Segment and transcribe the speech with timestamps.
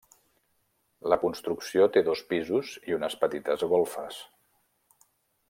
[1.13, 4.19] La construcció té dos pisos i unes petites golfes.